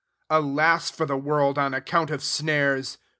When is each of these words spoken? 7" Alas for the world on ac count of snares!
7" 0.31 0.43
Alas 0.45 0.89
for 0.89 1.05
the 1.05 1.15
world 1.15 1.59
on 1.59 1.75
ac 1.75 1.83
count 1.85 2.09
of 2.09 2.23
snares! 2.23 2.97